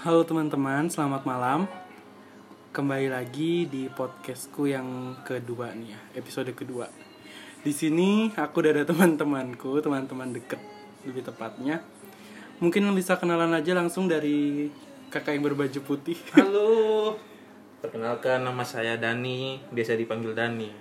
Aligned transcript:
Halo 0.00 0.24
teman-teman, 0.24 0.88
selamat 0.88 1.28
malam. 1.28 1.68
Kembali 2.72 3.12
lagi 3.12 3.68
di 3.68 3.84
podcastku 3.92 4.64
yang 4.64 5.12
kedua 5.28 5.76
nih 5.76 5.92
ya, 5.92 6.00
episode 6.16 6.48
kedua. 6.56 6.88
Di 7.60 7.68
sini 7.68 8.32
aku 8.32 8.64
udah 8.64 8.80
ada 8.80 8.88
teman-temanku, 8.88 9.76
teman-teman 9.84 10.32
deket 10.32 10.56
lebih 11.04 11.20
tepatnya. 11.20 11.84
Mungkin 12.64 12.88
bisa 12.96 13.20
kenalan 13.20 13.52
aja 13.52 13.76
langsung 13.76 14.08
dari 14.08 14.72
kakak 15.12 15.36
yang 15.36 15.44
berbaju 15.52 15.80
putih. 15.84 16.16
Halo, 16.32 17.20
perkenalkan 17.84 18.40
nama 18.40 18.64
saya 18.64 18.96
Dani, 18.96 19.60
biasa 19.68 20.00
dipanggil 20.00 20.32
Dani. 20.32 20.72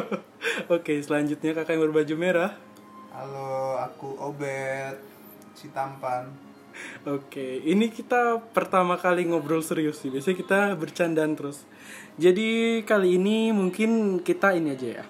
Oke, 0.72 1.04
selanjutnya 1.04 1.52
kakak 1.52 1.76
yang 1.76 1.92
berbaju 1.92 2.14
merah. 2.16 2.56
Halo, 3.12 3.76
aku 3.76 4.16
Obet, 4.16 4.96
si 5.52 5.68
tampan. 5.68 6.53
Oke, 7.06 7.62
ini 7.62 7.90
kita 7.92 8.42
pertama 8.52 8.98
kali 8.98 9.28
ngobrol 9.28 9.62
serius 9.62 10.02
sih. 10.02 10.10
Biasanya 10.10 10.36
kita 10.36 10.58
bercandaan 10.74 11.32
terus. 11.38 11.62
Jadi 12.18 12.80
kali 12.82 13.18
ini 13.18 13.50
mungkin 13.54 14.20
kita 14.22 14.54
ini 14.54 14.74
aja 14.74 14.88
ya. 15.02 15.04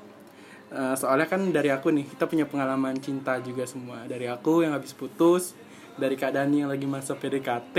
Eh, 0.74 0.94
soalnya 0.98 1.30
kan 1.30 1.40
dari 1.54 1.70
aku 1.70 1.94
nih, 1.94 2.04
kita 2.10 2.26
punya 2.26 2.44
pengalaman 2.44 2.98
cinta 2.98 3.38
juga 3.40 3.64
semua. 3.64 4.04
Dari 4.04 4.26
aku 4.26 4.66
yang 4.66 4.74
habis 4.74 4.92
putus, 4.92 5.54
dari 5.94 6.18
Kak 6.18 6.34
Dani 6.34 6.66
yang 6.66 6.70
lagi 6.72 6.84
masa 6.84 7.14
PDKT, 7.14 7.76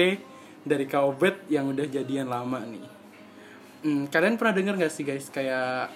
dari 0.63 0.85
Kak 0.87 1.03
Obet 1.03 1.35
yang 1.51 1.69
udah 1.75 1.85
jadian 1.85 2.31
lama 2.31 2.63
nih. 2.63 2.87
Hmm, 3.85 4.03
kalian 4.09 4.39
pernah 4.39 4.55
denger 4.55 4.81
gak 4.81 4.93
sih 4.93 5.05
guys 5.05 5.29
kayak 5.29 5.93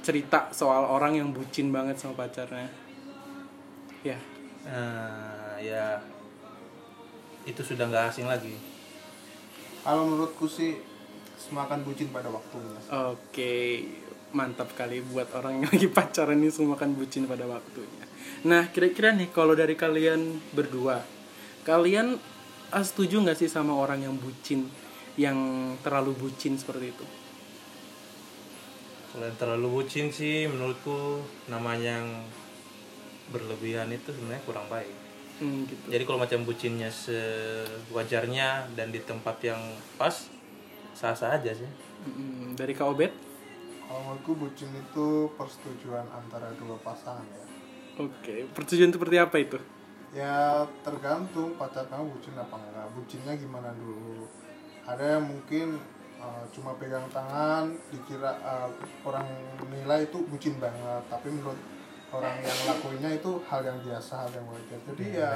cerita 0.00 0.48
soal 0.56 0.88
orang 0.88 1.20
yang 1.20 1.28
bucin 1.36 1.68
banget 1.68 2.00
sama 2.00 2.16
pacarnya? 2.16 2.70
Ya, 4.04 4.16
Eh, 4.64 5.68
ya, 5.68 6.00
itu 7.44 7.60
sudah 7.60 7.88
nggak 7.88 8.04
asing 8.12 8.26
lagi. 8.28 8.52
Kalau 9.84 10.08
menurutku 10.08 10.48
sih 10.48 10.80
semakan 11.36 11.84
bucin 11.84 12.08
pada 12.08 12.32
waktunya. 12.32 12.80
Oke, 13.12 13.84
mantap 14.32 14.72
kali 14.72 15.04
buat 15.04 15.28
orang 15.36 15.60
yang 15.60 15.66
lagi 15.72 15.88
pacaran 15.92 16.40
ini 16.40 16.50
semua 16.50 16.80
kan 16.80 16.90
bucin 16.96 17.28
pada 17.28 17.44
waktunya. 17.44 18.04
Nah, 18.48 18.72
kira-kira 18.72 19.12
nih 19.12 19.28
kalau 19.28 19.52
dari 19.52 19.76
kalian 19.76 20.40
berdua, 20.56 21.04
kalian 21.68 22.16
ah, 22.72 22.84
setuju 22.84 23.20
nggak 23.20 23.38
sih 23.38 23.48
sama 23.48 23.76
orang 23.76 24.02
yang 24.02 24.16
bucin, 24.16 24.66
yang 25.20 25.36
terlalu 25.84 26.16
bucin 26.16 26.56
seperti 26.56 26.90
itu? 26.90 27.06
Kalau 29.14 29.24
yang 29.30 29.38
terlalu 29.38 29.68
bucin 29.70 30.10
sih, 30.10 30.50
menurutku 30.50 31.22
namanya 31.46 32.02
yang 32.02 32.08
berlebihan 33.30 33.88
itu 33.94 34.10
sebenarnya 34.10 34.42
kurang 34.42 34.66
baik. 34.66 35.13
Hmm, 35.42 35.66
gitu. 35.66 35.90
Jadi 35.90 36.02
kalau 36.06 36.18
macam 36.22 36.46
bucinnya 36.46 36.86
sewajarnya 36.94 38.70
dan 38.78 38.94
di 38.94 39.02
tempat 39.02 39.42
yang 39.42 39.58
pas, 39.98 40.30
sah-sah 40.94 41.34
aja 41.34 41.50
sih. 41.50 41.66
Hmm, 42.06 42.54
dari 42.54 42.70
Kak 42.70 42.94
Obet? 42.94 43.10
Kalau 43.84 44.00
menurutku 44.00 44.32
bucin 44.38 44.70
itu 44.72 45.28
persetujuan 45.34 46.06
antara 46.08 46.54
dua 46.54 46.78
pasangan 46.80 47.26
ya. 47.26 47.44
Oke, 48.00 48.46
persetujuan 48.54 48.94
seperti 48.94 49.16
apa 49.18 49.36
itu? 49.42 49.58
Ya 50.14 50.62
tergantung 50.86 51.58
pacar 51.58 51.90
kamu 51.90 52.14
bucin 52.14 52.38
apa 52.38 52.54
enggak. 52.54 52.86
Bucinnya 52.94 53.34
gimana 53.34 53.74
dulu. 53.74 54.30
Ada 54.86 55.18
yang 55.18 55.26
mungkin 55.26 55.82
uh, 56.22 56.46
cuma 56.54 56.78
pegang 56.78 57.04
tangan 57.10 57.74
dikira 57.90 58.38
uh, 58.38 58.70
orang 59.02 59.26
nilai 59.66 60.06
itu 60.06 60.22
bucin 60.30 60.56
banget, 60.62 61.02
tapi 61.10 61.34
menurut 61.34 61.58
orang 62.14 62.36
yang 62.40 62.58
lakuinnya 62.66 63.10
itu 63.14 63.30
hal 63.50 63.60
yang 63.62 63.78
biasa, 63.82 64.12
hal 64.24 64.30
yang 64.30 64.46
wajar. 64.46 64.78
Jadi 64.92 65.06
ya 65.18 65.32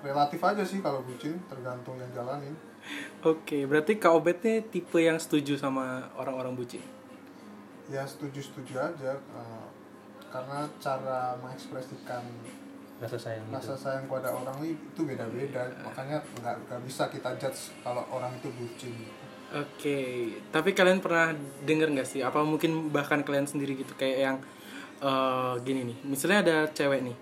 relatif 0.00 0.40
aja 0.40 0.64
sih 0.64 0.80
kalau 0.80 1.04
bucin 1.04 1.36
tergantung 1.46 1.96
yang 2.00 2.10
jalanin. 2.10 2.56
Oke, 3.20 3.68
berarti 3.68 4.00
Kak 4.00 4.16
Obet 4.16 4.40
nih 4.40 4.64
tipe 4.64 4.96
yang 4.98 5.20
setuju 5.20 5.60
sama 5.60 6.08
orang-orang 6.16 6.56
bucin? 6.56 6.80
ya 7.90 8.06
setuju 8.06 8.38
setuju 8.38 8.78
aja 8.78 9.18
eh, 9.18 9.66
karena 10.30 10.62
cara 10.78 11.34
mengekspresikan 11.42 12.22
Rasa 13.02 13.18
sayang 13.18 13.50
rasa 13.50 13.74
gitu. 13.74 13.82
sayang 13.82 14.04
pada 14.06 14.30
orang 14.30 14.62
itu 14.62 15.00
beda 15.02 15.26
beda 15.26 15.66
makanya 15.82 16.22
nggak 16.38 16.70
nggak 16.70 16.80
bisa 16.86 17.10
kita 17.10 17.34
judge 17.34 17.74
kalau 17.82 18.06
orang 18.14 18.30
itu 18.38 18.46
bucin 18.54 18.94
Oke, 19.50 20.30
tapi 20.54 20.78
kalian 20.78 21.02
pernah 21.02 21.34
denger 21.66 21.90
nggak 21.90 22.06
sih? 22.06 22.22
Apa 22.22 22.46
mungkin 22.46 22.94
bahkan 22.94 23.26
kalian 23.26 23.50
sendiri 23.50 23.74
gitu 23.74 23.98
kayak 23.98 24.18
yang 24.22 24.36
eh, 25.00 25.54
gini 25.64 25.80
nih, 25.92 25.98
misalnya 26.06 26.38
ada 26.44 26.56
cewek 26.70 27.00
nih, 27.04 27.16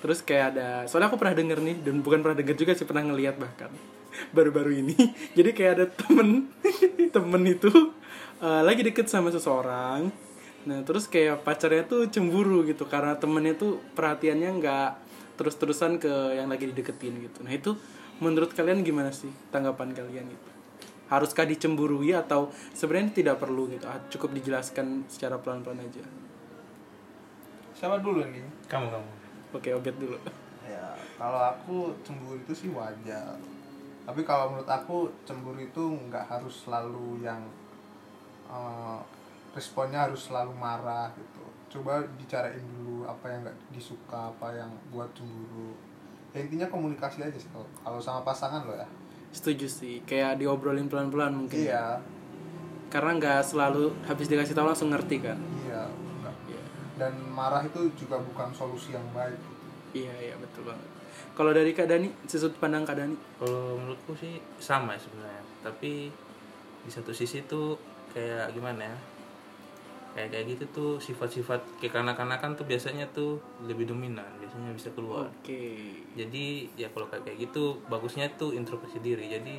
terus 0.00 0.22
kayak 0.22 0.56
ada, 0.56 0.68
soalnya 0.86 1.10
aku 1.10 1.18
pernah 1.20 1.34
denger 1.36 1.58
nih 1.60 1.76
dan 1.82 2.00
bukan 2.00 2.22
pernah 2.22 2.38
denger 2.38 2.56
juga 2.56 2.72
sih 2.72 2.86
pernah 2.86 3.04
ngeliat 3.06 3.36
bahkan 3.36 3.70
baru-baru 4.36 4.80
ini. 4.80 4.96
Jadi 5.38 5.50
kayak 5.52 5.72
ada 5.78 5.86
temen, 5.90 6.48
temen 7.16 7.42
itu 7.46 7.70
eh, 8.42 8.62
lagi 8.62 8.82
deket 8.86 9.10
sama 9.10 9.34
seseorang, 9.34 10.08
nah 10.64 10.80
terus 10.86 11.10
kayak 11.10 11.42
pacarnya 11.42 11.84
tuh 11.84 12.08
cemburu 12.08 12.62
gitu 12.64 12.86
karena 12.86 13.18
temennya 13.18 13.54
tuh 13.58 13.82
perhatiannya 13.98 14.50
nggak 14.62 14.90
terus-terusan 15.34 15.98
ke 15.98 16.38
yang 16.38 16.46
lagi 16.46 16.70
dideketin 16.70 17.18
gitu. 17.18 17.42
Nah 17.42 17.50
itu 17.50 17.74
menurut 18.22 18.54
kalian 18.54 18.86
gimana 18.86 19.10
sih 19.10 19.30
tanggapan 19.50 19.90
kalian 19.90 20.30
gitu? 20.30 20.54
haruskah 21.12 21.44
dicemburui 21.44 22.16
atau 22.16 22.48
sebenarnya 22.72 23.12
tidak 23.12 23.36
perlu 23.40 23.68
gitu 23.68 23.84
Ah, 23.84 24.00
cukup 24.08 24.32
dijelaskan 24.34 25.04
secara 25.08 25.36
pelan-pelan 25.36 25.84
aja 25.84 26.04
siapa 27.74 27.98
dulu 27.98 28.22
nih 28.24 28.42
Kamu 28.64 28.86
kamu. 28.88 29.10
oke 29.52 29.68
obet 29.74 29.94
dulu. 29.94 30.16
Ya 30.62 30.94
kalau 31.14 31.40
aku 31.52 31.76
cemburu 32.00 32.38
itu 32.38 32.52
sih 32.54 32.70
wajar. 32.70 33.36
Tapi 34.04 34.20
kalau 34.22 34.50
menurut 34.50 34.68
aku 34.68 35.08
cemburu 35.22 35.58
itu 35.58 35.80
nggak 36.08 36.24
harus 36.24 36.64
selalu 36.64 37.20
yang 37.20 37.42
eh, 38.46 38.98
responnya 39.52 40.06
harus 40.06 40.26
selalu 40.26 40.52
marah 40.54 41.10
gitu. 41.14 41.44
Coba 41.70 42.02
bicarain 42.14 42.62
dulu 42.78 43.04
apa 43.04 43.26
yang 43.28 43.40
nggak 43.42 43.58
disuka 43.70 44.30
apa 44.30 44.54
yang 44.54 44.70
buat 44.88 45.10
cemburu. 45.12 45.74
Ya, 46.34 46.42
intinya 46.42 46.66
komunikasi 46.66 47.22
aja 47.22 47.38
sih 47.38 47.50
kalau 47.50 47.66
kalau 47.80 47.98
sama 47.98 48.20
pasangan 48.22 48.66
lo 48.66 48.74
ya. 48.74 48.86
Setuju 49.30 49.66
sih. 49.66 49.96
Kayak 50.02 50.38
diobrolin 50.38 50.86
pelan-pelan 50.86 51.34
mungkin 51.34 51.58
iya. 51.60 51.98
Karena 52.90 53.18
nggak 53.18 53.42
selalu 53.42 53.90
habis 54.06 54.26
dikasih 54.26 54.54
tahu 54.54 54.66
langsung 54.66 54.90
ngerti 54.90 55.18
kan. 55.18 55.38
Iya. 55.66 55.82
Dan 56.94 57.12
marah 57.30 57.62
itu 57.66 57.90
juga 57.98 58.18
bukan 58.22 58.54
solusi 58.54 58.94
yang 58.94 59.06
baik 59.10 59.36
gitu. 59.38 59.66
iya 60.06 60.14
iya 60.30 60.34
betul 60.38 60.70
banget 60.70 60.94
kalau 61.34 61.50
dari 61.50 61.74
kak 61.74 61.90
Dani 61.90 62.10
sesudut 62.30 62.58
pandang 62.62 62.86
kak 62.86 62.94
Dani 62.94 63.16
Kalau 63.42 63.74
menurutku 63.78 64.14
sih 64.14 64.38
sama 64.62 64.94
sebenarnya, 64.94 65.42
tapi 65.66 66.06
di 66.84 66.90
satu 66.90 67.10
sisi 67.10 67.42
tuh 67.42 67.74
kayak 68.14 68.54
gimana 68.54 68.86
ya? 68.86 68.96
Kayak 70.14 70.28
kayak 70.30 70.44
gitu 70.54 70.64
tuh 70.70 70.90
sifat-sifat 71.02 71.82
kayak 71.82 71.90
kanak-kanakan 71.90 72.54
tuh 72.54 72.66
biasanya 72.70 73.10
tuh 73.10 73.42
lebih 73.66 73.90
dominan, 73.90 74.30
biasanya 74.38 74.70
bisa 74.78 74.94
keluar. 74.94 75.26
oke 75.26 75.62
Jadi 76.14 76.70
ya 76.78 76.86
kalau 76.94 77.10
kayak 77.10 77.26
kayak 77.26 77.50
gitu 77.50 77.82
bagusnya 77.90 78.30
tuh 78.38 78.54
introspeksi 78.54 79.02
diri. 79.02 79.26
Jadi 79.26 79.58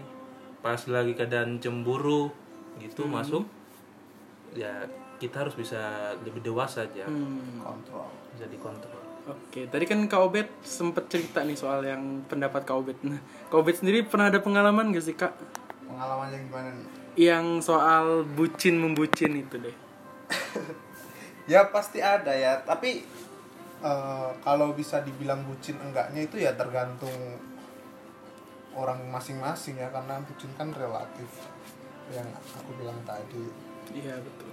pas 0.63 0.79
lagi 0.87 1.11
keadaan 1.11 1.59
cemburu 1.59 2.31
gitu 2.79 3.07
masuk 3.07 3.43
ya 4.55 4.87
kita 5.15 5.41
harus 5.41 5.55
bisa 5.55 5.79
lebih 6.21 6.41
dewasa 6.41 6.83
aja, 6.83 7.07
Hmm, 7.07 7.59
kontrol 7.59 8.07
bisa 8.31 8.45
dikontrol. 8.45 8.99
Oke, 9.25 9.65
tadi 9.65 9.83
kan 9.83 10.05
Kak 10.05 10.21
Obet 10.21 10.45
sempet 10.61 11.09
cerita 11.09 11.41
nih 11.41 11.57
soal 11.57 11.81
yang 11.81 12.21
pendapat 12.25 12.61
Kak 12.61 12.77
Obet. 12.77 12.97
Nah, 13.01 13.17
Kak 13.47 13.57
Obet 13.57 13.79
sendiri 13.79 14.05
pernah 14.05 14.29
ada 14.29 14.37
pengalaman 14.37 14.91
gak 14.91 15.01
sih 15.01 15.15
Kak? 15.15 15.33
pengalamannya 15.85 16.49
gimana 16.49 16.69
nih 16.73 16.87
Yang 17.15 17.45
soal 17.63 18.25
bucin 18.27 18.75
membucin 18.77 19.37
itu 19.37 19.55
deh. 19.55 19.75
ya 21.51 21.69
pasti 21.69 22.01
ada 22.01 22.33
ya 22.33 22.57
tapi 22.61 23.05
eh, 23.79 24.29
kalau 24.41 24.73
bisa 24.73 25.05
dibilang 25.05 25.45
bucin 25.45 25.77
enggaknya 25.77 26.25
itu 26.25 26.41
ya 26.41 26.57
tergantung 26.57 27.13
orang 28.73 28.99
masing-masing 29.07 29.77
ya 29.77 29.87
karena 29.87 30.19
bucin 30.25 30.49
kan 30.57 30.73
relatif 30.73 31.29
yang 32.11 32.27
aku 32.33 32.71
bilang 32.75 32.97
tadi 33.05 33.45
Iya 33.93 34.17
betul. 34.17 34.49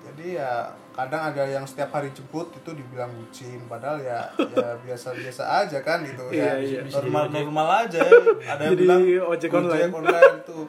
Jadi 0.00 0.40
ya 0.40 0.52
kadang 0.96 1.32
ada 1.32 1.44
yang 1.44 1.64
setiap 1.68 1.92
hari 1.92 2.08
jemput 2.16 2.48
itu 2.56 2.70
dibilang 2.72 3.12
bucin. 3.12 3.60
Padahal 3.68 4.00
ya 4.00 4.26
ya 4.56 4.76
biasa-biasa 4.80 5.64
aja 5.64 5.78
kan 5.84 6.00
gitu. 6.04 6.24
Iya, 6.32 6.56
ya 6.60 6.80
iya. 6.80 6.80
normal 6.88 7.28
normal 7.28 7.68
aja. 7.86 8.00
Ada 8.52 8.62
yang 8.68 8.72
Jadi 8.76 8.82
bilang 8.84 9.02
ojek 9.28 9.50
online. 9.52 9.92
online 9.92 10.38
tuh. 10.44 10.64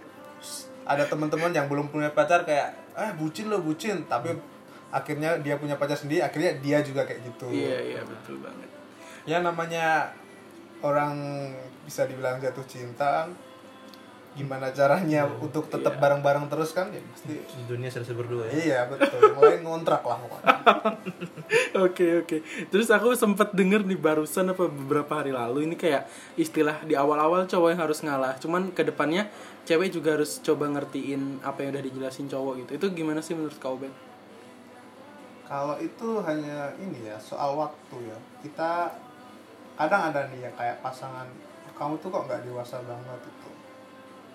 Ada 0.84 1.08
teman-teman 1.08 1.52
yang 1.56 1.72
belum 1.72 1.88
punya 1.88 2.12
pacar 2.12 2.44
kayak 2.44 2.76
eh 2.96 3.12
bucin 3.16 3.48
lo 3.48 3.64
bucin. 3.64 4.04
Tapi 4.06 4.36
akhirnya 4.92 5.40
dia 5.40 5.56
punya 5.56 5.80
pacar 5.80 5.96
sendiri 5.96 6.20
akhirnya 6.20 6.60
dia 6.60 6.84
juga 6.84 7.08
kayak 7.08 7.24
gitu. 7.24 7.48
Iya 7.48 7.78
iya 7.96 8.02
betul 8.04 8.44
banget. 8.44 8.68
ya 9.22 9.38
namanya 9.38 10.10
orang 10.82 11.14
bisa 11.86 12.10
dibilang 12.10 12.42
jatuh 12.42 12.66
cinta 12.66 13.30
gimana 14.32 14.72
caranya 14.72 15.28
untuk 15.28 15.68
tetap 15.68 16.00
bareng-bareng 16.00 16.48
terus 16.48 16.72
kan 16.72 16.88
ya 16.88 17.04
pasti 17.12 17.36
di 17.36 17.64
dunia 17.68 17.92
serasa 17.92 18.16
berdua 18.16 18.48
ya 18.48 18.54
iya 18.56 18.80
betul 18.88 19.20
lain 19.36 19.60
ngontrak 19.68 20.02
lah 20.08 20.18
pokoknya 20.24 20.46
Oke 21.84 22.24
oke. 22.24 22.48
Terus 22.72 22.88
aku 22.88 23.12
sempet 23.12 23.52
denger 23.52 23.84
nih 23.84 24.00
barusan 24.00 24.56
apa 24.56 24.72
beberapa 24.72 25.20
hari 25.20 25.36
lalu 25.36 25.68
ini 25.68 25.76
kayak 25.76 26.08
istilah 26.40 26.80
di 26.88 26.96
awal-awal 26.96 27.44
cowok 27.44 27.76
yang 27.76 27.82
harus 27.84 28.00
ngalah. 28.08 28.40
Cuman 28.40 28.72
ke 28.72 28.88
depannya 28.88 29.28
cewek 29.68 29.92
juga 29.92 30.16
harus 30.16 30.40
coba 30.40 30.72
ngertiin 30.72 31.44
apa 31.44 31.68
yang 31.68 31.76
udah 31.76 31.84
dijelasin 31.84 32.32
cowok 32.32 32.64
gitu. 32.64 32.72
Itu 32.80 32.86
gimana 32.96 33.20
sih 33.20 33.36
menurut 33.36 33.60
kau 33.60 33.76
Ben? 33.76 33.92
kalau 35.52 35.76
itu 35.84 36.08
hanya 36.24 36.72
ini 36.80 37.12
ya 37.12 37.20
soal 37.20 37.60
waktu 37.60 38.08
ya 38.08 38.16
kita 38.40 38.88
kadang 39.76 40.08
ada 40.08 40.32
nih 40.32 40.48
ya 40.48 40.52
kayak 40.56 40.80
pasangan 40.80 41.28
kamu 41.76 42.00
tuh 42.00 42.08
kok 42.08 42.24
nggak 42.24 42.48
dewasa 42.48 42.80
banget 42.88 43.20
itu 43.28 43.50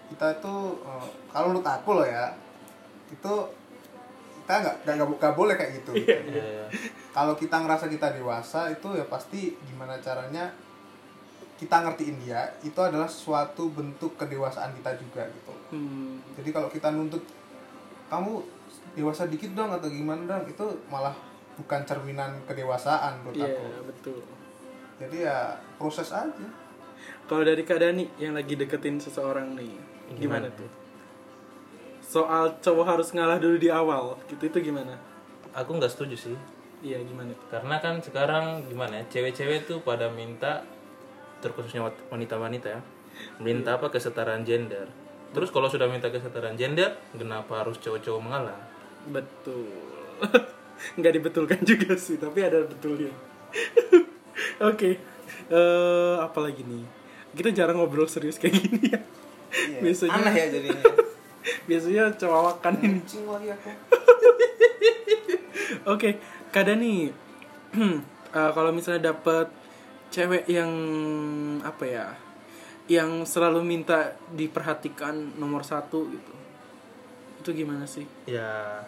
kita 0.07 0.27
itu 0.35 0.55
eh, 0.81 1.09
kalau 1.29 1.47
menurut 1.51 1.67
aku 1.67 1.91
loh 1.93 2.07
ya 2.07 2.31
itu 3.07 3.35
kita 4.41 4.53
nggak 4.63 4.77
nggak 4.87 4.95
nggak- 5.19 5.35
boleh 5.35 5.55
kayak 5.55 5.83
gitu, 5.83 5.91
gitu. 5.97 6.07
Iya, 6.07 6.23
iya. 6.23 6.67
kalau 7.11 7.35
kita 7.35 7.59
ngerasa 7.59 7.87
kita 7.87 8.15
dewasa 8.15 8.71
itu 8.71 8.89
ya 8.93 9.03
pasti 9.07 9.59
gimana 9.65 9.99
caranya 9.99 10.47
kita 11.57 11.83
ngertiin 11.83 12.21
dia 12.21 12.47
itu 12.61 12.77
adalah 12.77 13.09
suatu 13.09 13.67
bentuk 13.69 14.15
kedewasaan 14.15 14.71
kita 14.75 14.95
juga 14.97 15.25
gitu 15.27 15.55
Hmm, 15.67 16.23
jadi 16.39 16.55
kalau 16.55 16.71
kita 16.71 16.95
nuntut 16.95 17.27
kamu 18.07 18.39
dewasa 18.95 19.27
dikit 19.27 19.51
dong 19.51 19.67
atau 19.69 19.91
gimana 19.91 20.23
dong 20.25 20.47
itu 20.47 20.63
malah 20.87 21.11
bukan 21.57 21.83
cerminan 21.83 22.39
kedewasaan 22.47 23.19
menurut 23.19 23.35
Iya 23.37 23.51
aku 23.51 23.65
betul. 23.91 24.21
jadi 24.97 25.17
ya 25.27 25.39
proses 25.75 26.15
aja 26.15 26.47
Kalau 27.27 27.43
dari 27.43 27.63
Kak 27.63 27.79
Dani 27.79 28.05
yang 28.17 28.33
lagi 28.33 28.55
deketin 28.55 28.99
seseorang 28.99 29.55
nih, 29.55 29.75
gimana, 30.17 30.47
Gimana? 30.47 30.49
tuh? 30.55 30.71
Soal 32.01 32.55
cowok 32.63 32.87
harus 32.87 33.11
ngalah 33.11 33.37
dulu 33.37 33.59
di 33.59 33.67
awal, 33.67 34.15
gitu 34.31 34.47
itu 34.47 34.71
gimana? 34.71 34.95
aku 35.53 35.73
nggak 35.73 35.89
setuju 35.89 36.17
sih 36.21 36.37
Iya 36.85 37.01
gimana 37.01 37.33
tuh? 37.33 37.49
karena 37.49 37.81
kan 37.81 37.97
sekarang 38.05 38.69
gimana 38.69 39.01
ya 39.01 39.05
cewek-cewek 39.09 39.65
tuh 39.65 39.81
pada 39.81 40.13
minta 40.13 40.61
terkhususnya 41.41 41.81
wanita-wanita 42.13 42.77
ya 42.77 42.81
minta 43.41 43.81
apa 43.81 43.89
kesetaraan 43.89 44.45
gender 44.45 44.85
terus 45.33 45.49
kalau 45.49 45.73
sudah 45.73 45.89
minta 45.89 46.13
kesetaraan 46.13 46.61
gender 46.61 47.01
kenapa 47.17 47.65
harus 47.65 47.81
cowok-cowok 47.81 48.21
mengalah 48.21 48.61
Betul. 49.09 49.65
Nggak 51.01 51.13
dibetulkan 51.17 51.61
juga 51.65 51.97
sih, 51.97 52.21
tapi 52.21 52.43
ada 52.45 52.61
betulnya. 52.67 53.09
Oke. 54.69 54.91
Eh, 54.93 54.95
apa 56.21 56.39
lagi 56.43 56.63
nih? 56.67 56.85
Kita 57.37 57.53
jarang 57.53 57.79
ngobrol 57.79 58.09
serius 58.09 58.41
kayak 58.41 58.57
gini 58.57 58.81
ya. 58.91 59.01
Biasanya 59.81 60.21
aneh 60.21 60.35
ya 60.35 60.47
jadinya 60.51 60.83
biasanya 61.69 62.05
cewawakan 62.19 62.75
ini. 62.83 63.01
Lagi 63.05 63.49
aku 63.55 63.71
Oke, 65.95 66.19
kadang 66.51 66.83
nih 66.83 67.11
eh, 68.39 68.51
kalau 68.53 68.71
misalnya 68.75 69.15
dapet 69.15 69.51
cewek 70.11 70.47
yang 70.51 70.71
apa 71.63 71.85
ya, 71.87 72.07
yang 72.91 73.23
selalu 73.27 73.63
minta 73.63 74.15
diperhatikan 74.35 75.39
nomor 75.39 75.63
satu 75.67 76.07
gitu, 76.11 76.33
itu 77.43 77.51
gimana 77.63 77.87
sih? 77.87 78.07
ya 78.27 78.83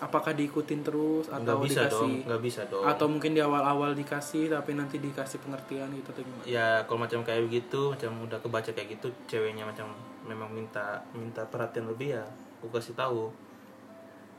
Apakah 0.00 0.32
diikutin 0.32 0.80
terus 0.80 1.28
nggak 1.28 1.44
atau 1.44 1.60
bisa 1.60 1.84
dikasih 1.84 1.92
dong 1.92 2.10
nggak 2.24 2.40
bisa 2.40 2.62
dong 2.66 2.84
atau 2.88 3.04
mungkin 3.04 3.36
di 3.36 3.40
awal-awal 3.44 3.92
dikasih 3.92 4.48
tapi 4.48 4.72
nanti 4.72 4.96
dikasih 4.96 5.36
pengertian 5.38 5.92
gitu 5.92 6.08
atau 6.08 6.24
gimana? 6.24 6.42
ya 6.48 6.68
kalau 6.88 7.04
macam 7.04 7.20
kayak 7.20 7.44
begitu 7.44 7.92
macam 7.92 8.10
udah 8.24 8.38
kebaca 8.40 8.70
kayak 8.72 8.96
gitu 8.96 9.12
ceweknya 9.28 9.68
macam 9.68 9.92
memang 10.24 10.48
minta 10.48 11.04
minta 11.12 11.44
perhatian 11.44 11.84
lebih 11.84 12.16
ya 12.16 12.24
aku 12.58 12.72
kasih 12.72 12.96
tahu 12.96 13.28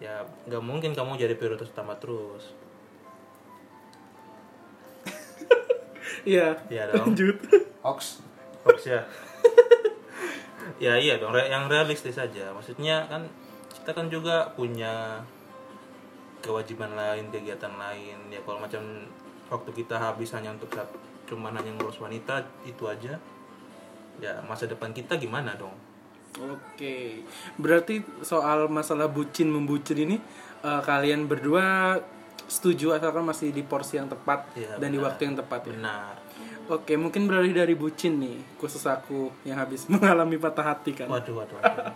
ya 0.02 0.26
nggak 0.50 0.64
mungkin 0.66 0.98
kamu 0.98 1.14
jadi 1.16 1.38
prioritas 1.38 1.70
utama 1.70 1.94
terus 1.96 2.58
Iya. 6.22 6.54
Iya 6.70 6.94
dong. 6.94 7.18
Lanjut. 7.18 7.38
hoax 7.82 8.22
Hoax 8.62 8.86
ya. 8.86 9.02
ya 10.78 10.94
iya 10.94 11.18
dong, 11.18 11.34
re- 11.34 11.50
yang 11.50 11.66
realistis 11.66 12.14
saja. 12.14 12.54
Maksudnya 12.54 13.10
kan 13.10 13.26
kita 13.74 13.92
kan 13.94 14.06
juga 14.06 14.54
punya 14.54 15.22
kewajiban 16.42 16.92
lain, 16.92 17.30
kegiatan 17.30 17.72
lain. 17.72 18.18
Ya 18.28 18.42
kalau 18.42 18.60
macam 18.60 18.82
waktu 19.48 19.70
kita 19.74 19.96
habis 19.96 20.34
hanya 20.34 20.52
untuk 20.52 20.70
sat- 20.70 20.94
cuman 21.26 21.54
hanya 21.54 21.72
ngurus 21.72 21.98
wanita 21.98 22.42
itu 22.64 22.84
aja. 22.86 23.16
Ya 24.20 24.42
masa 24.44 24.66
depan 24.66 24.92
kita 24.92 25.16
gimana 25.16 25.56
dong? 25.56 25.74
Oke, 26.38 27.28
berarti 27.56 28.00
soal 28.22 28.72
masalah 28.72 29.06
bucin 29.06 29.52
membucin 29.52 30.00
ini 30.00 30.16
eh, 30.62 30.82
kalian 30.82 31.28
berdua 31.28 32.00
setuju 32.48 32.96
asalkan 32.96 33.24
masih 33.24 33.52
di 33.52 33.64
porsi 33.64 33.96
yang 33.96 34.08
tepat 34.08 34.48
Iya, 34.54 34.76
dan 34.76 34.92
di 34.92 34.96
benar. 34.96 35.12
waktu 35.12 35.22
yang 35.28 35.36
tepat 35.36 35.60
ya. 35.64 35.72
Benar. 35.76 36.14
Oke, 36.72 36.96
mungkin 36.96 37.28
beralih 37.28 37.52
dari 37.52 37.76
bucin 37.76 38.16
nih, 38.16 38.40
khusus 38.56 38.80
aku 38.84 39.28
yang 39.44 39.60
habis 39.60 39.88
mengalami 39.92 40.40
patah 40.40 40.72
hati 40.72 40.96
kan. 40.96 41.08
Waduh, 41.08 41.36
waduh, 41.36 41.58
waduh. 41.60 41.92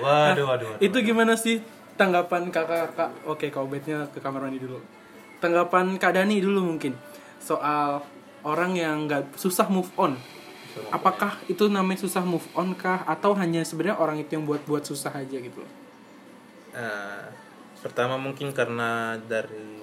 Waduh, 0.00 0.44
waduh, 0.48 0.66
waduh. 0.72 0.84
Itu 0.86 0.96
gimana 1.00 1.36
sih 1.36 1.60
tanggapan 1.96 2.52
kakak-kakak? 2.52 3.10
Oke, 3.24 3.48
kau 3.50 3.66
betnya 3.66 4.06
ke 4.12 4.20
kamar 4.20 4.44
mandi 4.46 4.60
dulu. 4.60 4.78
Tanggapan 5.40 6.00
Kak 6.00 6.16
Dani 6.16 6.40
dulu 6.40 6.64
mungkin 6.64 6.96
soal 7.36 8.00
orang 8.44 8.72
yang 8.76 9.04
nggak 9.04 9.36
susah 9.36 9.68
move 9.68 9.88
on. 10.00 10.16
Apakah 10.92 11.40
itu 11.48 11.72
namanya 11.72 12.04
susah 12.04 12.20
move 12.20 12.44
on 12.52 12.76
kah 12.76 13.00
atau 13.08 13.32
hanya 13.32 13.64
sebenarnya 13.64 13.96
orang 13.96 14.20
itu 14.20 14.36
yang 14.36 14.44
buat-buat 14.44 14.84
susah 14.84 15.12
aja 15.12 15.36
gitu 15.40 15.64
loh? 15.64 15.72
Eh, 16.76 17.24
pertama 17.80 18.20
mungkin 18.20 18.52
karena 18.52 19.16
dari 19.16 19.80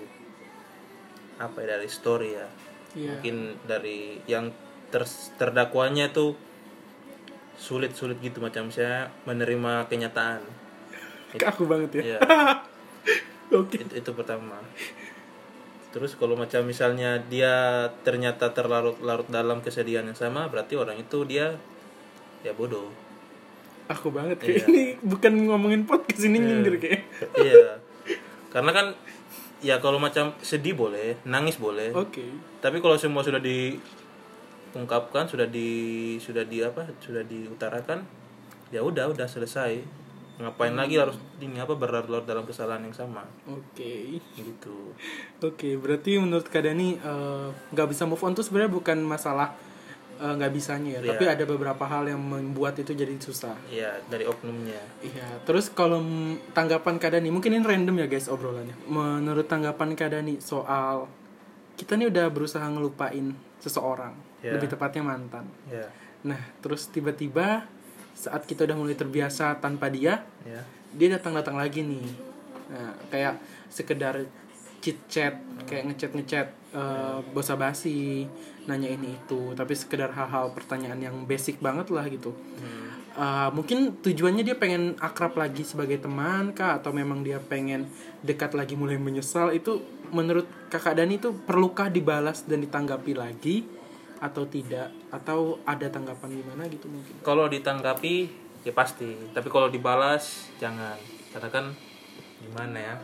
apa 1.41 1.57
ya 1.65 1.77
dari 1.77 1.89
story 1.89 2.29
ya 2.37 2.47
Iya. 2.93 3.17
mungkin 3.17 3.57
dari 3.65 4.21
yang 4.29 4.53
ter- 4.93 5.33
terdakwanya 5.41 6.13
tuh 6.13 6.37
sulit-sulit 7.57 8.21
gitu 8.21 8.37
macam 8.37 8.69
saya 8.69 9.09
menerima 9.25 9.89
kenyataan 9.89 10.45
Ke 11.33 11.45
aku 11.49 11.65
banget 11.65 11.89
ya. 11.99 12.03
Iya, 12.03 12.19
Oke. 13.59 13.77
itu, 13.81 13.93
itu 13.97 14.11
pertama 14.13 14.57
terus 15.93 16.17
kalau 16.17 16.33
macam 16.33 16.65
misalnya 16.65 17.21
dia 17.29 17.85
ternyata 18.01 18.49
terlarut-larut 18.49 19.29
dalam 19.29 19.61
kesedihan 19.61 20.01
yang 20.01 20.17
sama 20.17 20.49
berarti 20.49 20.73
orang 20.73 20.97
itu 20.97 21.21
dia 21.29 21.53
ya 22.41 22.49
bodoh 22.57 22.89
Aku 23.93 24.09
banget 24.09 24.41
Iya. 24.41 24.65
ini 24.73 24.97
bukan 25.05 25.45
ngomongin 25.45 25.85
podcast 25.85 26.25
ini 26.25 26.41
nyindir 26.41 26.81
kayak. 26.81 27.05
iya 27.45 27.77
karena 28.49 28.73
kan 28.73 28.85
ya 29.61 29.77
kalau 29.77 30.01
macam 30.01 30.33
sedih 30.41 30.73
boleh 30.73 31.13
nangis 31.29 31.61
boleh 31.61 31.93
Oke. 31.93 32.25
tapi 32.57 32.81
kalau 32.81 32.97
semua 32.97 33.21
sudah 33.21 33.37
diungkapkan 33.37 35.29
sudah 35.29 35.45
di 35.45 36.17
sudah 36.17 36.41
di 36.41 36.65
apa 36.65 36.89
sudah 37.05 37.21
diutarakan 37.21 38.01
ya 38.73 38.81
udah 38.81 39.13
udah 39.13 39.29
selesai 39.29 40.02
ngapain 40.35 40.73
lagi 40.73 40.97
harus 40.97 41.13
ini 41.37 41.55
apa 41.55 41.73
berlarut-larut 41.73 42.23
dalam 42.23 42.41
kesalahan 42.41 42.81
yang 42.81 42.95
sama 42.95 43.21
Oke. 43.45 44.17
gitu 44.33 44.97
Oke, 45.39 45.75
berarti 45.75 46.17
menurut 46.17 46.45
Kak 46.45 46.63
Dani 46.63 46.95
eh, 46.95 47.47
nggak 47.69 47.87
bisa 47.87 48.03
move 48.03 48.19
on 48.19 48.33
tuh 48.33 48.41
sebenarnya 48.41 48.71
bukan 48.71 48.97
masalah 48.99 49.53
eh, 50.15 50.33
nggak 50.33 50.49
bisanya 50.49 50.97
ya, 50.97 50.99
Iya. 50.99 51.09
tapi 51.13 51.23
ada 51.27 51.43
beberapa 51.43 51.83
hal 51.83 52.07
yang 52.07 52.17
membuat 52.17 52.73
itu 52.75 52.91
jadi 52.91 53.13
susah. 53.15 53.53
ya 53.67 53.93
dari 54.03 54.25
oknumnya 54.25 54.81
Iya, 54.99 55.41
terus 55.43 55.69
kalau 55.69 56.01
tanggapan 56.49 56.97
Kak 56.97 57.13
Dani, 57.13 57.29
mungkin 57.29 57.53
ini 57.53 57.61
random 57.61 57.93
ya 57.95 58.07
guys 58.07 58.25
obrolannya. 58.25 58.73
Menurut 58.85 59.45
tanggapan 59.45 59.93
Kak 59.93 60.09
Dani 60.11 60.37
soal 60.39 61.05
kita 61.73 61.93
nih 61.93 62.09
udah 62.09 62.25
berusaha 62.29 62.65
ngelupain 62.65 63.33
seseorang, 63.59 64.17
Iya. 64.41 64.57
lebih 64.57 64.65
tepatnya 64.67 65.05
mantan. 65.05 65.45
ya 65.67 65.85
Nah, 66.23 66.39
terus 66.57 66.87
tiba-tiba 66.87 67.67
saat 68.13 68.45
kita 68.47 68.65
udah 68.69 68.77
mulai 68.77 68.95
terbiasa 68.95 69.57
tanpa 69.59 69.89
dia, 69.89 70.23
ya 70.45 70.61
dia 70.93 71.09
datang-datang 71.17 71.57
lagi 71.57 71.81
nih. 71.81 72.05
Nah, 72.69 72.93
kayak 73.09 73.41
sekedar 73.69 74.23
chit 74.79 74.97
chat, 75.09 75.37
kayak 75.65 75.93
ngechat 75.93 76.11
ngechat 76.13 76.47
eh 76.73 77.19
bosa 77.33 77.53
basi, 77.53 78.25
nanya 78.65 78.89
ini 78.89 79.17
itu, 79.17 79.53
tapi 79.53 79.73
sekedar 79.77 80.09
hal-hal 80.09 80.49
pertanyaan 80.53 80.97
yang 80.97 81.15
basic 81.29 81.61
banget 81.61 81.89
lah 81.93 82.05
gitu. 82.09 82.33
Eh, 83.13 83.49
mungkin 83.53 84.01
tujuannya 84.01 84.41
dia 84.41 84.57
pengen 84.57 84.97
akrab 84.97 85.37
lagi 85.37 85.61
sebagai 85.61 86.01
teman 86.01 86.49
kah? 86.57 86.81
Atau 86.81 86.97
memang 86.97 87.21
dia 87.21 87.37
pengen 87.37 87.85
dekat 88.25 88.57
lagi 88.57 88.73
mulai 88.73 88.97
menyesal? 88.97 89.53
Itu 89.53 89.85
menurut 90.09 90.49
kakak 90.73 90.97
Dani 90.97 91.21
itu 91.21 91.29
perlukah 91.29 91.93
dibalas 91.93 92.41
dan 92.49 92.65
ditanggapi 92.65 93.13
lagi 93.13 93.69
atau 94.23 94.47
tidak? 94.47 94.87
Atau 95.11 95.59
ada 95.67 95.83
tanggapan 95.91 96.39
gimana 96.39 96.63
gitu 96.71 96.87
mungkin? 96.87 97.19
Kalau 97.19 97.51
ditanggapi 97.51 98.31
ya 98.63 98.71
pasti. 98.71 99.11
Tapi 99.35 99.51
kalau 99.51 99.67
dibalas 99.67 100.47
jangan. 100.55 100.95
Karena 101.35 101.49
kan 101.51 101.65
gimana 102.39 102.77
ya? 102.79 102.95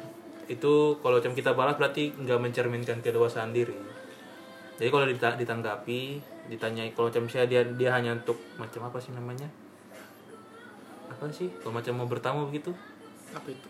Itu 0.48 0.98
kalau 1.04 1.20
macam 1.20 1.36
kita 1.36 1.52
balas 1.52 1.76
berarti 1.76 2.16
nggak 2.16 2.40
mencerminkan 2.40 3.04
kedewasaan 3.04 3.52
diri. 3.52 3.76
Jadi 4.80 4.88
kalau 4.88 5.04
dita- 5.04 5.36
ditanggapi 5.36 6.00
ditanyai 6.48 6.96
kalau 6.96 7.12
macam 7.12 7.28
misalnya 7.28 7.48
dia 7.52 7.62
dia 7.76 7.90
hanya 7.94 8.16
untuk 8.16 8.40
macam 8.56 8.88
apa 8.88 8.98
sih 9.04 9.12
namanya? 9.12 9.52
Apa 11.12 11.28
sih? 11.36 11.52
Kalau 11.60 11.76
macam 11.76 12.00
mau 12.00 12.08
bertamu 12.08 12.48
begitu? 12.48 12.72
Apa 13.36 13.52
itu? 13.52 13.68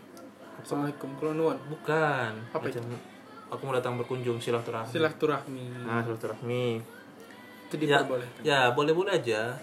Assalamualaikum 0.62 1.10
kulon 1.18 1.58
bukan. 1.66 2.32
Apa 2.54 2.70
macam 2.70 2.84
aku 3.50 3.62
mau 3.66 3.74
datang 3.74 3.98
berkunjung 3.98 4.38
silaturahmi. 4.38 4.94
Silaturahmi. 4.94 5.66
Nah 5.82 6.06
silaturahmi 6.06 6.99
itu 7.70 7.86
ya 7.86 8.02
diperbolehkan 8.02 8.42
ya 8.42 8.60
boleh 8.74 8.94
boleh 8.98 9.14
aja. 9.14 9.54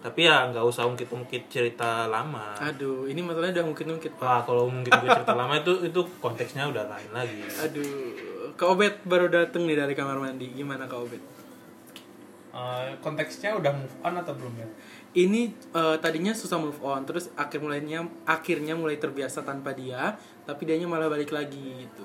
Tapi 0.00 0.24
ya 0.24 0.48
nggak 0.48 0.64
usah 0.64 0.88
ungkit-ungkit 0.88 1.52
cerita 1.52 2.08
lama. 2.08 2.56
Aduh 2.56 3.04
ini 3.04 3.20
masalahnya 3.20 3.60
udah 3.60 3.66
mungkin-mungkit 3.68 4.16
pak 4.16 4.24
Wah, 4.24 4.40
kalau 4.40 4.64
mungkin 4.64 4.88
gue 4.88 5.10
cerita 5.12 5.34
lama 5.40 5.52
itu 5.54 5.72
itu 5.84 6.00
konteksnya 6.18 6.64
udah 6.66 6.88
lain 6.88 7.10
lagi. 7.12 7.44
aduh 7.60 7.84
kak 8.56 8.64
Obet 8.64 8.94
baru 9.04 9.28
dateng 9.28 9.68
nih 9.68 9.76
dari 9.76 9.92
kamar 9.92 10.16
mandi. 10.16 10.48
Gimana 10.56 10.88
kak 10.88 11.04
Obet 11.04 11.20
Eh, 12.50 12.90
konteksnya 12.98 13.54
udah 13.54 13.70
move 13.70 13.94
on 14.02 14.18
atau 14.18 14.34
belum 14.34 14.50
ya? 14.58 14.66
Ini 15.14 15.40
eh, 15.70 15.96
tadinya 16.02 16.34
susah 16.34 16.58
move 16.58 16.82
on 16.82 17.06
terus 17.06 17.30
akhir 17.38 17.62
mulainya 17.62 18.02
akhirnya 18.26 18.74
mulai 18.74 18.98
terbiasa 18.98 19.46
tanpa 19.46 19.70
dia 19.70 20.18
tapi 20.42 20.66
dianya 20.66 20.90
malah 20.90 21.06
balik 21.06 21.30
lagi 21.30 21.86
gitu 21.86 22.02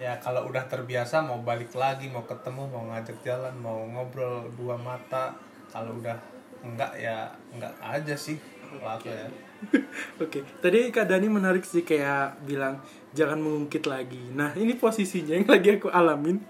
ya 0.00 0.16
kalau 0.16 0.48
udah 0.48 0.64
terbiasa 0.64 1.20
mau 1.20 1.44
balik 1.44 1.76
lagi 1.76 2.08
mau 2.08 2.24
ketemu 2.24 2.72
mau 2.72 2.88
ngajak 2.88 3.20
jalan 3.20 3.52
mau 3.60 3.84
ngobrol 3.84 4.48
dua 4.56 4.80
mata 4.80 5.36
kalau 5.68 5.92
udah 6.00 6.16
enggak 6.64 6.96
ya 6.96 7.28
enggak 7.52 7.76
aja 7.84 8.16
sih 8.16 8.40
aku 8.80 9.12
ya 9.12 9.28
Oke, 10.24 10.40
tadi 10.64 10.88
Kak 10.88 11.04
Dani 11.04 11.28
menarik 11.28 11.64
sih 11.68 11.84
kayak 11.84 12.40
bilang 12.48 12.80
jangan 13.12 13.36
mengungkit 13.36 13.84
lagi. 13.84 14.32
Nah, 14.32 14.56
ini 14.56 14.72
posisinya 14.72 15.36
yang 15.36 15.44
lagi 15.44 15.76
aku 15.76 15.92
alamin. 15.92 16.40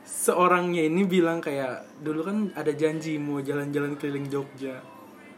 Seorangnya 0.00 0.88
ini 0.88 1.04
bilang 1.04 1.44
kayak 1.44 2.00
dulu 2.00 2.24
kan 2.24 2.48
ada 2.56 2.72
janji 2.72 3.20
mau 3.20 3.44
jalan-jalan 3.44 3.92
keliling 4.00 4.24
Jogja. 4.32 4.80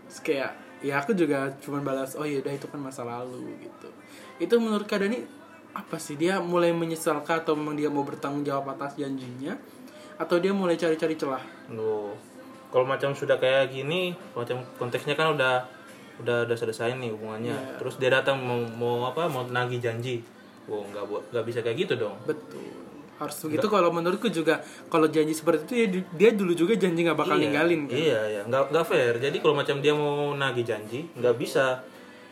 Terus 0.06 0.20
kayak 0.22 0.50
ya 0.78 1.02
aku 1.02 1.14
juga 1.14 1.50
cuma 1.58 1.82
balas 1.82 2.14
oh 2.14 2.22
yaudah 2.26 2.54
itu 2.54 2.70
kan 2.70 2.78
masa 2.78 3.02
lalu 3.02 3.50
gitu. 3.58 3.90
Itu 4.38 4.62
menurut 4.62 4.86
Kak 4.86 5.02
Dani 5.02 5.41
apa 5.72 5.96
sih 5.96 6.14
dia 6.14 6.36
mulai 6.38 6.70
menyesal 6.70 7.20
kah 7.20 7.40
atau 7.40 7.52
memang 7.52 7.74
dia 7.74 7.88
mau 7.88 8.02
bertanggung 8.02 8.42
jawab 8.42 8.68
atas 8.70 8.92
janjinya 8.94 9.56
atau 10.14 10.36
dia 10.36 10.52
mulai 10.52 10.76
cari-cari 10.76 11.16
celah? 11.16 11.40
Loh, 11.68 12.12
kalau 12.68 12.84
macam 12.84 13.10
sudah 13.10 13.36
kayak 13.36 13.72
gini, 13.72 14.12
macam 14.32 14.60
konteksnya 14.76 15.12
kan 15.12 15.32
udah 15.32 15.64
udah 16.20 16.44
udah 16.44 16.56
selesai 16.56 16.94
nih 16.94 17.10
hubungannya. 17.10 17.52
Iya. 17.52 17.76
Terus 17.80 17.96
dia 17.96 18.12
datang 18.12 18.36
mau 18.38 18.60
mau 18.68 18.96
apa? 19.06 19.26
Mau 19.26 19.44
nagih 19.44 19.80
janji. 19.80 20.20
Wow, 20.64 20.86
nggak 20.86 21.04
buat 21.04 21.22
nggak 21.30 21.44
bisa 21.44 21.58
kayak 21.60 21.76
gitu 21.80 21.94
dong. 21.98 22.14
Betul. 22.22 22.62
Harus 23.16 23.38
begitu 23.40 23.66
kalau 23.66 23.90
menurutku 23.90 24.26
juga 24.28 24.60
kalau 24.86 25.06
janji 25.06 25.32
seperti 25.32 25.62
itu 25.64 25.74
ya 25.74 25.86
di- 25.88 26.08
dia 26.12 26.30
dulu 26.32 26.52
juga 26.52 26.74
janji 26.74 27.00
nggak 27.02 27.16
bakal 27.16 27.34
Iya, 27.34 27.42
ninggalin 27.48 27.80
kan. 27.86 27.96
Iya, 27.96 28.20
iya, 28.28 28.40
nggak 28.44 28.62
nggak 28.70 28.84
fair. 28.84 29.14
Jadi 29.16 29.36
kalau 29.38 29.54
macam 29.54 29.76
dia 29.78 29.92
mau 29.92 30.34
nagih 30.34 30.62
janji, 30.62 31.06
nggak 31.12 31.34
bisa. 31.34 31.80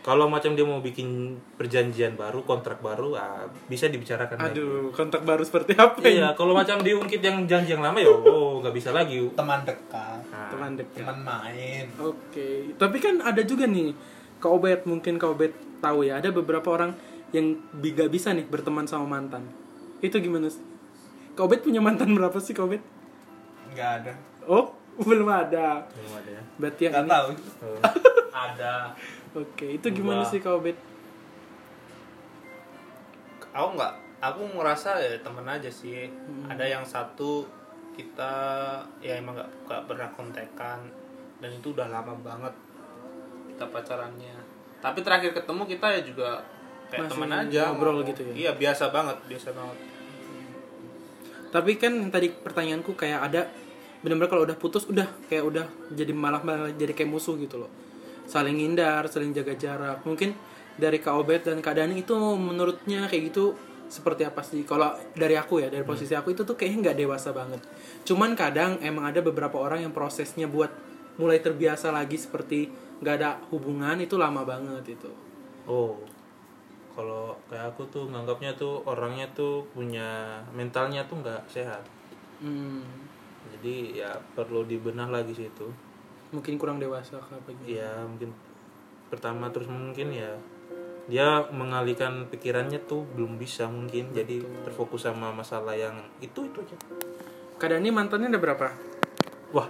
Kalau 0.00 0.26
macam 0.26 0.52
dia 0.52 0.64
mau 0.64 0.80
bikin 0.80 1.08
perjanjian 1.54 2.14
baru, 2.14 2.40
kontrak 2.40 2.80
baru, 2.80 3.12
ah, 3.14 3.44
bisa 3.68 3.84
dibicarakan. 3.84 4.32
lagi. 4.34 4.56
Aduh, 4.56 4.88
kontak 4.90 5.20
baru 5.22 5.44
seperti 5.44 5.76
apa? 5.76 6.00
Iya, 6.00 6.32
kalau 6.32 6.52
macam 6.52 6.80
diungkit 6.80 7.20
yang 7.20 7.44
janji 7.44 7.70
yang 7.70 7.80
lama 7.80 7.96
ya, 7.96 8.08
oh 8.08 8.58
nggak 8.58 8.72
bisa 8.72 8.90
lagi. 8.90 9.20
teman 9.30 9.60
dekat 9.62 10.24
Nah, 10.26 10.48
Teman 10.48 10.72
dekat. 10.74 11.04
teman 11.04 11.18
main 11.20 11.84
Oke, 11.96 12.72
tapi 12.74 12.96
kan 12.96 13.20
ada 13.20 13.42
juga 13.42 13.64
nih 13.64 13.92
Kak 14.36 14.48
Obet 14.50 14.80
mungkin 14.82 15.14
Kak 15.14 15.30
Obet 15.30 15.52
tahu 15.78 16.02
ya 16.02 16.16
ada 16.16 16.28
beberapa 16.30 16.64
orang 16.70 16.96
yang 17.30 17.54
bi- 17.70 17.92
gak 17.92 18.08
bisa 18.08 18.32
nih 18.32 18.42
berteman 18.42 18.84
sama 18.84 19.04
mantan. 19.06 19.44
Itu 19.98 20.16
gimana 20.16 20.48
sih? 20.48 20.64
Kak 21.32 21.44
Obet 21.44 21.60
punya 21.60 21.78
mantan 21.78 22.10
berapa 22.10 22.34
sih 22.36 22.52
Kak 22.52 22.64
Obet? 22.64 22.80
nggak 23.70 23.90
ada 24.00 24.12
Oh, 24.42 24.72
belum 25.06 25.28
ada. 25.28 25.84
belum 25.86 26.12
ada 26.16 26.30
ya. 26.32 26.42
Berarti 26.56 26.80
yang 26.82 26.92
nggak 26.94 27.04
ini. 27.04 27.12
tahu 27.12 27.28
Oh. 27.60 27.80
ada 28.32 28.72
Oke, 29.30 29.78
itu 29.78 29.86
gimana 29.94 30.26
sih 30.26 30.42
Kak 30.42 30.58
Obet? 30.58 30.78
aku 33.50 33.68
nggak 33.76 33.94
aku 34.22 34.40
ngerasa 34.54 34.90
ya 35.02 35.18
temen 35.18 35.46
aja 35.46 35.70
sih 35.70 36.06
ada 36.46 36.62
yang 36.62 36.86
satu 36.86 37.42
kita 37.98 38.32
ya 39.02 39.18
emang 39.18 39.34
nggak 39.34 39.50
nggak 39.66 39.82
pernah 39.90 40.08
kontekan 40.14 40.78
dan 41.42 41.50
itu 41.50 41.74
udah 41.74 41.90
lama 41.90 42.14
banget 42.22 42.54
kita 43.50 43.64
pacarannya 43.66 44.36
tapi 44.78 45.02
terakhir 45.02 45.34
ketemu 45.34 45.62
kita 45.66 45.86
ya 45.98 46.00
juga 46.06 46.30
kayak 46.88 47.10
Masih 47.10 47.12
teman 47.18 47.30
aja 47.34 47.60
ngobrol 47.74 48.06
gitu 48.06 48.22
ya? 48.30 48.32
iya 48.34 48.50
biasa 48.54 48.94
banget 48.94 49.18
biasa 49.26 49.50
banget 49.52 49.78
Tapi 51.50 51.82
kan 51.82 51.90
yang 51.98 52.14
tadi 52.14 52.30
pertanyaanku 52.30 52.94
kayak 52.94 53.26
ada 53.26 53.50
benar-benar 54.06 54.30
kalau 54.30 54.46
udah 54.46 54.54
putus 54.54 54.86
udah 54.86 55.10
kayak 55.26 55.42
udah 55.42 55.66
jadi 55.90 56.14
malah 56.14 56.38
malah 56.46 56.70
jadi 56.78 56.94
kayak 56.94 57.10
musuh 57.10 57.34
gitu 57.42 57.58
loh. 57.58 57.66
Saling 58.30 58.62
hindar, 58.62 59.10
saling 59.10 59.34
jaga 59.34 59.58
jarak. 59.58 60.06
Mungkin 60.06 60.38
dari 60.78 61.02
Kak 61.02 61.18
Obet 61.18 61.42
dan 61.42 61.58
Kak 61.58 61.74
Dani 61.74 61.98
itu 61.98 62.14
menurutnya 62.38 63.10
kayak 63.10 63.34
gitu 63.34 63.58
seperti 63.90 64.22
apa 64.22 64.46
sih? 64.46 64.62
Kalau 64.62 64.94
dari 65.18 65.34
aku 65.34 65.58
ya, 65.58 65.66
dari 65.66 65.82
posisi 65.82 66.14
aku 66.14 66.30
itu 66.30 66.46
tuh 66.46 66.54
kayaknya 66.54 66.94
nggak 66.94 66.98
dewasa 67.02 67.34
banget. 67.34 67.58
Cuman 68.06 68.38
kadang 68.38 68.78
emang 68.78 69.10
ada 69.10 69.18
beberapa 69.18 69.58
orang 69.58 69.82
yang 69.82 69.90
prosesnya 69.90 70.46
buat 70.46 70.70
mulai 71.18 71.42
terbiasa 71.42 71.90
lagi 71.90 72.14
seperti 72.14 72.70
nggak 73.02 73.14
ada 73.18 73.42
hubungan 73.50 73.98
itu 73.98 74.14
lama 74.14 74.46
banget 74.46 74.94
itu. 74.94 75.10
Oh, 75.66 75.98
kalau 76.94 77.34
kayak 77.50 77.74
aku 77.74 77.82
tuh 77.90 78.06
nganggapnya 78.08 78.54
tuh 78.54 78.86
orangnya 78.86 79.26
tuh 79.34 79.66
punya 79.74 80.40
mentalnya 80.54 81.02
tuh 81.10 81.18
nggak 81.18 81.42
sehat. 81.50 81.82
Hmm, 82.40 82.86
Jadi 83.52 84.00
ya 84.00 84.16
perlu 84.32 84.64
dibenah 84.64 85.10
lagi 85.10 85.34
sih 85.34 85.50
itu. 85.50 85.68
Mungkin 86.30 86.54
kurang 86.56 86.78
dewasa 86.78 87.18
kah 87.18 87.34
apa 87.34 87.50
gimana? 87.50 87.66
Ya 87.66 87.92
mungkin 88.06 88.30
pertama 89.10 89.50
terus 89.50 89.66
mungkin 89.66 90.14
ya 90.14 90.38
dia 91.10 91.42
mengalihkan 91.50 92.30
pikirannya 92.30 92.78
tuh 92.86 93.02
belum 93.18 93.34
bisa 93.34 93.66
mungkin 93.66 94.14
jadi 94.14 94.38
terfokus 94.62 95.10
sama 95.10 95.34
masalah 95.34 95.74
yang 95.74 95.98
itu 96.22 96.46
itu 96.46 96.58
aja. 96.62 96.76
Kak 97.58 97.74
Dani 97.74 97.90
mantannya 97.90 98.30
ada 98.30 98.38
berapa? 98.38 98.70
Wah, 99.50 99.66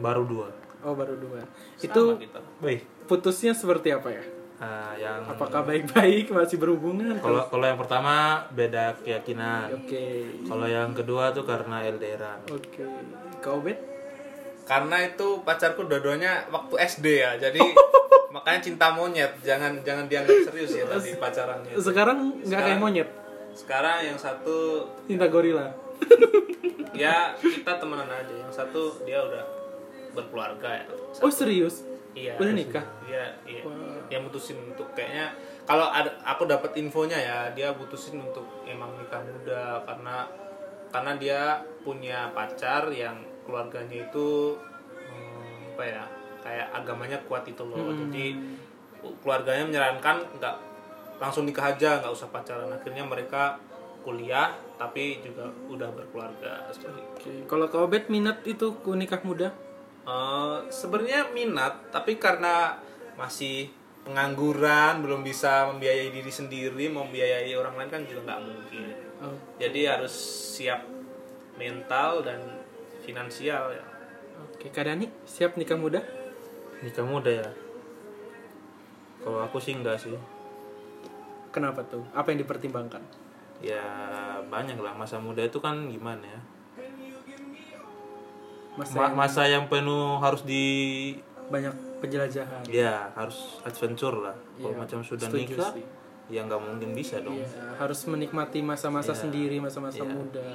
baru 0.00 0.24
dua. 0.24 0.48
Oh 0.80 0.96
baru 0.96 1.20
dua. 1.20 1.44
Sama 1.76 1.84
itu 1.84 2.02
kita 2.24 2.40
Wih, 2.64 2.80
putusnya 3.04 3.52
seperti 3.52 3.92
apa 3.92 4.08
ya? 4.08 4.24
ah, 4.60 4.92
yang 4.96 5.24
Apakah 5.24 5.64
baik-baik 5.64 6.32
masih 6.32 6.56
berhubungan? 6.60 7.16
kalau 7.20 7.44
kalau 7.48 7.64
yang 7.64 7.80
pertama 7.80 8.44
beda 8.52 8.96
keyakinan. 9.04 9.72
Oke. 9.72 10.28
Kalau 10.48 10.64
yang 10.64 10.92
kedua 10.96 11.32
tuh 11.32 11.44
karena 11.44 11.84
LDRan. 11.84 12.48
Oke. 12.48 12.84
Kau 13.44 13.60
bet? 13.60 13.80
Karena 14.70 14.96
itu 15.02 15.42
pacarku 15.42 15.82
dua-duanya 15.84 16.46
waktu 16.46 16.74
SD 16.78 17.06
ya 17.18 17.34
jadi 17.36 17.58
makanya 18.34 18.60
cinta 18.62 18.94
monyet 18.94 19.34
jangan 19.42 19.82
jangan 19.82 20.06
dianggap 20.06 20.46
serius 20.46 20.70
ya 20.72 20.86
tadi 20.86 21.18
pacarannya 21.18 21.74
Sekarang 21.74 22.38
nggak 22.40 22.60
kayak 22.62 22.78
monyet, 22.78 23.08
sekarang 23.52 24.06
yang 24.06 24.14
satu 24.14 24.86
cinta 25.04 25.26
gorila. 25.26 25.66
ya 26.94 27.34
kita 27.34 27.72
temenan 27.76 28.06
aja 28.06 28.30
yang 28.32 28.52
satu 28.52 29.02
dia 29.02 29.18
udah 29.18 29.42
berkeluarga 30.12 30.80
ya 30.80 30.84
Oh 31.18 31.30
serius? 31.30 31.82
iya 32.10 32.34
Udah 32.34 32.50
nikah? 32.50 32.82
iya 33.04 33.34
iya 33.44 33.62
Wah. 33.62 34.02
dia 34.06 34.18
mutusin 34.18 34.58
untuk 34.60 34.90
kayaknya 34.94 35.30
kalau 35.62 35.86
aku 36.22 36.42
dapat 36.44 36.74
infonya 36.76 37.14
ya 37.14 37.38
dia 37.50 37.70
mutusin 37.70 38.18
untuk 38.18 38.42
emang 38.62 38.90
nikah 38.94 39.22
muda 39.22 39.82
karena 39.82 40.26
karena 40.90 41.12
dia 41.14 41.40
punya 41.82 42.30
pacar 42.30 42.90
yang 42.90 43.14
keluarganya 43.50 44.06
itu 44.06 44.54
hmm, 44.86 45.74
apa 45.74 45.82
ya 45.82 46.04
kayak 46.40 46.66
agamanya 46.72 47.18
kuat 47.26 47.42
itu 47.44 47.60
loh 47.60 47.90
Hmm. 47.90 48.06
jadi 48.06 48.26
keluarganya 49.20 49.64
menyarankan 49.66 50.22
nggak 50.38 50.56
langsung 51.18 51.44
nikah 51.44 51.68
aja 51.68 51.98
nggak 51.98 52.12
usah 52.12 52.30
pacaran 52.30 52.70
akhirnya 52.70 53.02
mereka 53.02 53.58
kuliah 54.00 54.48
tapi 54.78 55.20
juga 55.20 55.44
udah 55.66 55.90
berkeluarga 55.90 56.64
Oke. 56.70 57.44
Kalau 57.44 57.66
kau 57.66 57.84
bet 57.84 58.08
minat 58.08 58.40
itu 58.44 58.72
ku 58.80 58.96
nikah 58.96 59.20
muda? 59.20 59.52
Eh, 60.00 60.58
sebenarnya 60.72 61.28
minat 61.30 61.92
tapi 61.92 62.16
karena 62.16 62.80
masih 63.16 63.68
pengangguran 64.00 65.04
belum 65.04 65.20
bisa 65.20 65.68
membiayai 65.68 66.08
diri 66.08 66.32
sendiri 66.32 66.88
membiayai 66.88 67.52
orang 67.52 67.76
lain 67.76 67.90
kan 67.90 68.02
juga 68.08 68.20
nggak 68.26 68.40
mungkin 68.40 68.84
Oh. 69.20 69.36
jadi 69.60 70.00
harus 70.00 70.16
siap 70.56 70.80
mental 71.54 72.24
dan 72.24 72.40
finansial 73.10 73.64
ya 73.70 73.84
Oke. 74.40 74.70
Kak 74.70 74.84
Dani 74.84 75.04
siap 75.24 75.54
nikah 75.54 75.76
muda? 75.76 76.00
Nikah 76.80 77.04
muda 77.04 77.28
ya. 77.28 77.48
Kalau 79.20 79.36
aku 79.38 79.60
sih 79.60 79.76
enggak 79.76 80.00
sih. 80.00 80.16
Kenapa 81.50 81.84
tuh? 81.84 82.00
Apa 82.10 82.32
yang 82.32 82.40
dipertimbangkan? 82.40 83.04
Ya 83.60 83.84
banyak 84.42 84.76
lah 84.76 84.96
masa 84.96 85.20
muda 85.20 85.44
itu 85.44 85.60
kan 85.60 85.76
gimana 85.86 86.24
ya. 86.24 86.40
Masa 88.72 88.94
Ma- 88.94 89.04
yang 89.04 89.14
masa 89.14 89.42
yang 89.44 89.64
penuh 89.66 90.16
harus 90.18 90.40
di 90.40 90.64
banyak 91.50 91.74
penjelajahan. 92.00 92.62
ya 92.64 93.12
harus 93.12 93.60
adventure 93.60 94.16
lah. 94.16 94.32
Kalau 94.56 94.72
Iya, 94.72 94.78
macam 94.78 94.98
sudah 95.02 95.28
nikah 95.28 95.68
sih. 95.74 95.84
ya 96.30 96.40
nggak 96.40 96.60
mungkin 96.62 96.94
bisa 96.94 97.20
dong. 97.20 97.36
Iya, 97.36 97.76
harus 97.76 98.00
menikmati 98.06 98.62
masa-masa 98.62 99.12
Iya. 99.12 99.20
sendiri, 99.20 99.56
masa-masa 99.58 100.00
Iya. 100.00 100.08
muda. 100.08 100.48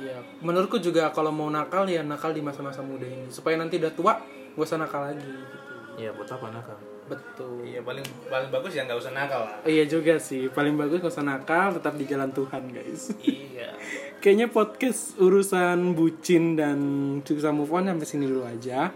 Iya, 0.00 0.24
menurutku 0.40 0.80
juga 0.80 1.12
kalau 1.12 1.34
mau 1.34 1.52
nakal 1.52 1.84
ya 1.84 2.00
nakal 2.00 2.32
di 2.32 2.40
masa-masa 2.40 2.80
muda 2.80 3.04
ini. 3.04 3.28
Supaya 3.28 3.60
nanti 3.60 3.76
udah 3.76 3.92
tua 3.92 4.14
gak 4.56 4.64
usah 4.64 4.80
nakal 4.80 5.08
lagi 5.08 5.24
gitu. 5.24 5.56
Ya 6.00 6.10
buat 6.16 6.28
apa 6.28 6.48
nakal? 6.48 6.78
betul. 7.12 7.66
Iya 7.66 7.80
paling 7.84 8.06
paling 8.30 8.48
bagus 8.48 8.72
ya 8.72 8.88
nggak 8.88 8.98
usah 8.98 9.12
nakal 9.12 9.40
lah. 9.44 9.56
Iya 9.66 9.84
juga 9.86 10.16
sih. 10.16 10.48
Paling 10.48 10.74
bagus 10.78 11.02
gak 11.02 11.12
usah 11.12 11.26
nakal 11.26 11.76
tetap 11.76 11.94
di 11.98 12.04
jalan 12.08 12.30
Tuhan 12.32 12.62
guys. 12.72 13.12
Iya. 13.20 13.76
Kayaknya 14.22 14.48
podcast 14.48 15.18
urusan 15.18 15.98
bucin 15.98 16.54
dan 16.56 16.78
susah 17.26 17.52
move 17.52 17.72
on 17.74 17.90
sampai 17.90 18.08
sini 18.08 18.24
dulu 18.24 18.46
aja. 18.46 18.94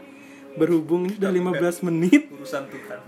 Berhubung 0.57 1.05
ini 1.05 1.21
udah 1.21 1.33
15 1.61 1.87
menit. 1.93 2.23
Urusan 2.41 2.65
Tuhan. 2.73 2.99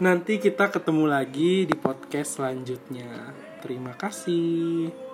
Nanti 0.00 0.40
kita 0.40 0.72
ketemu 0.72 1.04
lagi 1.04 1.68
di 1.68 1.76
podcast 1.76 2.40
selanjutnya. 2.40 3.36
Terima 3.60 3.92
kasih 3.92 5.05